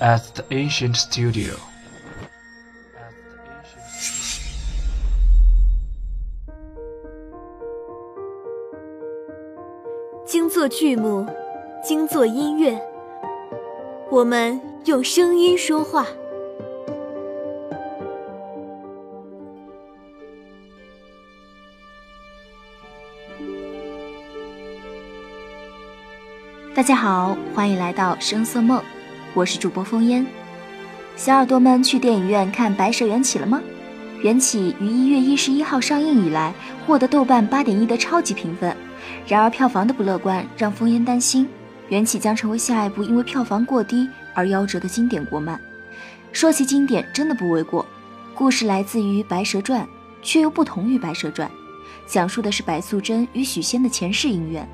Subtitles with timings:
[0.00, 1.54] at the ancient studio.
[10.26, 11.26] 精作剧目，
[11.82, 12.80] 精作音乐，
[14.10, 16.06] 我们用声音说话。
[26.74, 28.82] 大家好，欢迎来到声色梦，
[29.34, 30.24] 我是主播风烟。
[31.16, 33.60] 小耳朵们去电影院看《白蛇缘起》了吗？
[34.22, 36.54] 《缘起》于一月一十一号上映以来，
[36.86, 38.76] 获得豆瓣八点一的超级评分。
[39.26, 41.46] 然而票房的不乐观让风烟担心，
[41.88, 45.60] 《缘起》将成为下一部因为票房过低而夭折的经典国漫。
[46.30, 47.84] 说起经典，真的不为过。
[48.36, 49.82] 故事来自于《白蛇传》，
[50.22, 51.48] 却又不同于《白蛇传》，
[52.06, 54.68] 讲述的是白素贞与许仙的前世姻缘。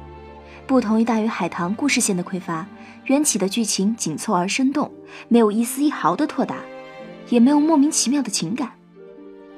[0.70, 2.64] 不同于大鱼海棠故事线的匮乏，
[3.06, 4.88] 缘起的剧情紧凑而生动，
[5.26, 6.58] 没有一丝一毫的拓达，
[7.28, 8.70] 也没有莫名其妙的情感。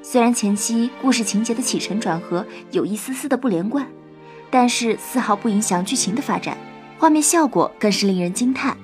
[0.01, 3.87] 虽然前期故事情节的起承转合有一丝丝的不连贯，
[4.49, 6.57] 但是丝毫不影响剧情的发展。
[6.97, 8.75] 画面效果更是令人惊叹，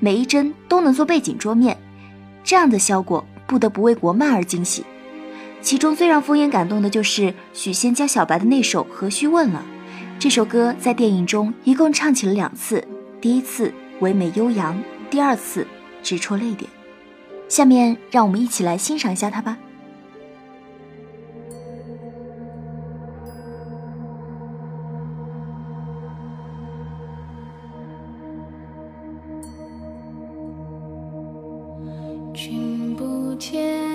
[0.00, 1.78] 每一帧都能做背景桌面，
[2.42, 4.84] 这样的效果不得不为国漫而惊喜。
[5.62, 9.64] 其中最让风烟感动的就是许仙教小白的那首《何须问》了。
[10.18, 12.82] 这首歌在电影中一共唱起了两次，
[13.20, 14.76] 第一次唯美悠扬，
[15.08, 15.64] 第二次
[16.02, 16.68] 直戳泪点。
[17.48, 19.56] 下面让我们一起来欣赏一下它吧。
[32.34, 33.85] 君不见。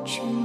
[0.00, 0.39] watch.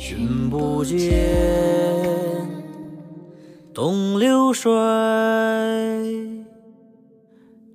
[0.00, 0.98] 君不见，
[3.74, 4.72] 东流水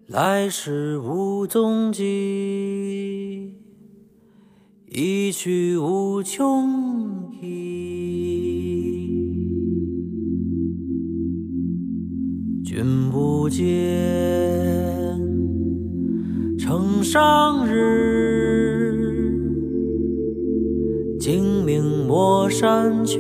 [0.08, 3.54] 来时无踪迹，
[4.88, 7.46] 一去无穷已。
[12.66, 13.64] 君不见，
[16.58, 18.15] 城上日，
[22.50, 23.20] 山去，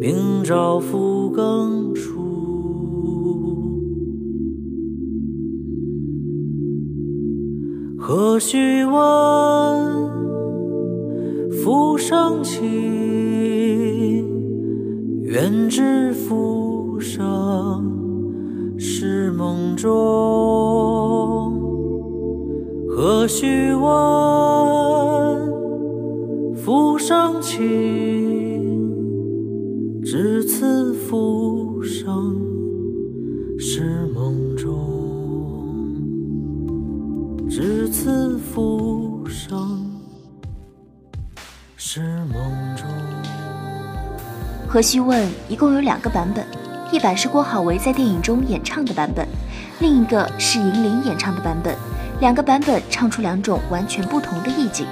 [0.00, 2.22] 明朝复更初。
[7.98, 8.94] 何须问？
[11.62, 12.62] 浮生情，
[15.22, 19.90] 愿知浮生是梦中。
[22.88, 25.23] 何须问？
[26.64, 27.60] 浮生情，
[30.02, 32.40] 至此浮生
[33.58, 34.72] 是梦中，
[37.50, 40.00] 至此浮生
[41.76, 42.00] 是
[42.32, 42.40] 梦
[42.74, 42.86] 中。
[44.66, 46.46] 何须问一共有两个版本，
[46.90, 49.28] 一版是郭好为在电影中演唱的版本，
[49.80, 51.76] 另一个是银铃演唱的版本。
[52.20, 54.86] 两个版本唱出两种完全不同的意境。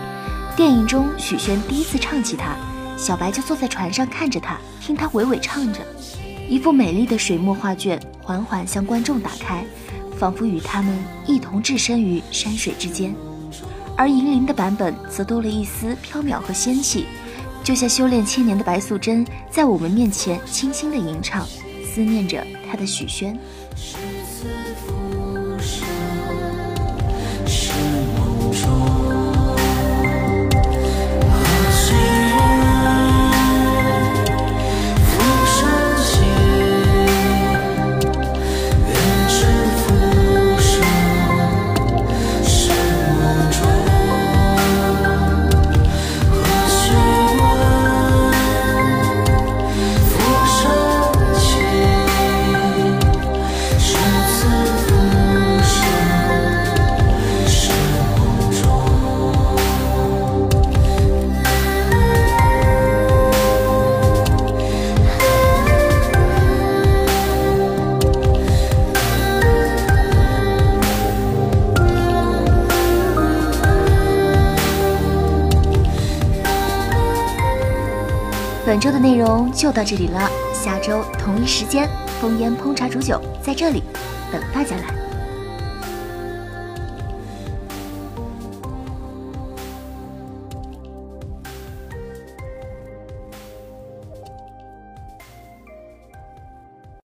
[0.55, 2.55] 电影中许宣第一次唱起它，
[2.99, 5.81] 小白就坐在船上看着他，听他娓娓唱着，
[6.47, 9.65] 一幅美丽的水墨画卷缓缓向观众打开，
[10.19, 10.95] 仿佛与他们
[11.27, 13.15] 一同置身于山水之间。
[13.97, 17.07] 而银铃的版本则多了一丝飘渺和仙气。
[17.65, 21.47] 就像修炼千年的白素贞，在我们面前轻轻的吟唱，
[21.85, 23.39] 思念着她的许宣。
[78.83, 81.89] 周的内容就到这里了，下周同一时间，
[82.21, 83.81] 风烟烹茶煮酒在这里
[84.33, 85.02] 等大家来。